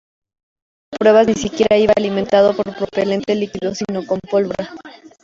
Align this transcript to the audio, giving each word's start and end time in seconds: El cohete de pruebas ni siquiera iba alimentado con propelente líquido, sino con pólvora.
El 0.01 0.07
cohete 0.07 0.89
de 0.93 0.97
pruebas 0.97 1.27
ni 1.27 1.33
siquiera 1.35 1.77
iba 1.77 1.93
alimentado 1.95 2.55
con 2.57 2.73
propelente 2.73 3.35
líquido, 3.35 3.73
sino 3.75 4.03
con 4.07 4.19
pólvora. 4.19 4.73